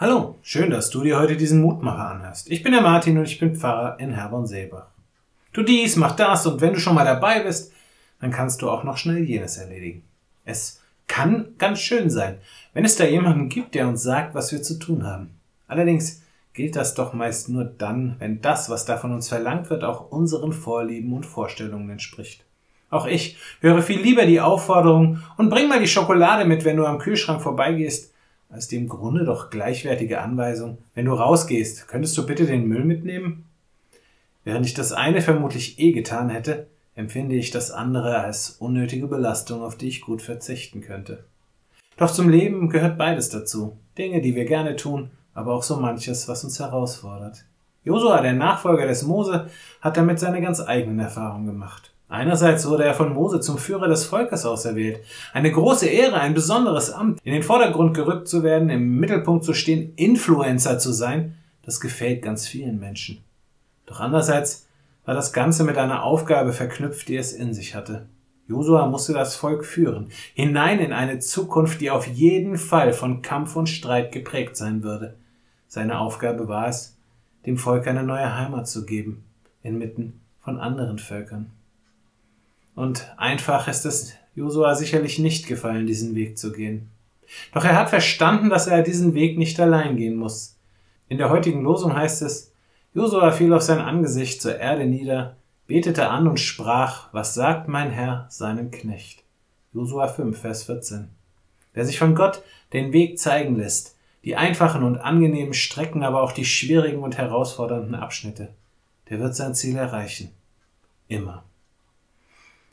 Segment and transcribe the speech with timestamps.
[0.00, 2.50] Hallo, schön, dass du dir heute diesen Mutmacher anhörst.
[2.50, 4.86] Ich bin der Martin und ich bin Pfarrer in Herborn-Seebach.
[5.52, 7.74] Tu dies, mach das und wenn du schon mal dabei bist,
[8.18, 10.02] dann kannst du auch noch schnell jenes erledigen.
[10.46, 12.38] Es kann ganz schön sein,
[12.72, 15.38] wenn es da jemanden gibt, der uns sagt, was wir zu tun haben.
[15.68, 16.22] Allerdings
[16.54, 20.10] gilt das doch meist nur dann, wenn das, was da von uns verlangt wird, auch
[20.10, 22.42] unseren Vorlieben und Vorstellungen entspricht.
[22.88, 26.86] Auch ich höre viel lieber die Aufforderung und bring mal die Schokolade mit, wenn du
[26.86, 28.14] am Kühlschrank vorbeigehst,
[28.50, 32.84] als die im Grunde doch gleichwertige Anweisung, wenn du rausgehst, könntest du bitte den Müll
[32.84, 33.46] mitnehmen?
[34.44, 39.62] Während ich das eine vermutlich eh getan hätte, empfinde ich das andere als unnötige Belastung,
[39.62, 41.24] auf die ich gut verzichten könnte.
[41.96, 43.76] Doch zum Leben gehört beides dazu.
[43.96, 47.44] Dinge, die wir gerne tun, aber auch so manches, was uns herausfordert.
[47.84, 49.48] Josua, der Nachfolger des Mose,
[49.80, 51.92] hat damit seine ganz eigenen Erfahrungen gemacht.
[52.10, 55.00] Einerseits wurde er von Mose zum Führer des Volkes auserwählt.
[55.32, 59.54] Eine große Ehre, ein besonderes Amt, in den Vordergrund gerückt zu werden, im Mittelpunkt zu
[59.54, 63.18] stehen, Influencer zu sein, das gefällt ganz vielen Menschen.
[63.86, 64.66] Doch andererseits
[65.04, 68.06] war das Ganze mit einer Aufgabe verknüpft, die es in sich hatte.
[68.48, 73.54] Josua musste das Volk führen, hinein in eine Zukunft, die auf jeden Fall von Kampf
[73.54, 75.14] und Streit geprägt sein würde.
[75.68, 76.96] Seine Aufgabe war es,
[77.46, 79.22] dem Volk eine neue Heimat zu geben,
[79.62, 81.52] inmitten von anderen Völkern.
[82.74, 86.90] Und einfach ist es Josua sicherlich nicht gefallen, diesen Weg zu gehen.
[87.52, 90.56] Doch er hat verstanden, dass er diesen Weg nicht allein gehen muss.
[91.08, 92.52] In der heutigen Losung heißt es,
[92.94, 97.90] Josua fiel auf sein Angesicht zur Erde nieder, betete an und sprach, was sagt mein
[97.90, 99.22] Herr seinem Knecht?
[99.72, 101.08] Josua 5, Vers 14.
[101.72, 106.32] Wer sich von Gott den Weg zeigen lässt, die einfachen und angenehmen Strecken, aber auch
[106.32, 108.48] die schwierigen und herausfordernden Abschnitte,
[109.08, 110.30] der wird sein Ziel erreichen.
[111.08, 111.44] Immer.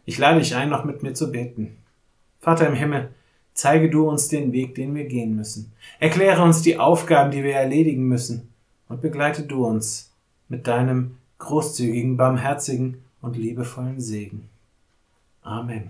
[0.08, 1.76] Ich lade dich ein, noch mit mir zu beten.
[2.40, 3.10] Vater im Himmel,
[3.54, 5.74] zeige du uns den Weg, den wir gehen müssen.
[6.00, 8.48] Erkläre uns die Aufgaben, die wir erledigen müssen.
[8.88, 10.14] Und begleite du uns
[10.48, 14.48] mit deinem großzügigen, barmherzigen und liebevollen Segen.
[15.42, 15.90] Amen.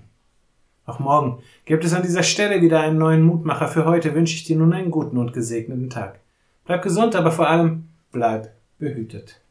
[0.88, 3.68] Auch morgen gibt es an dieser Stelle wieder einen neuen Mutmacher.
[3.68, 6.22] Für heute wünsche ich dir nun einen guten und gesegneten Tag.
[6.66, 9.42] Bleib gesund, aber vor allem bleib behütet.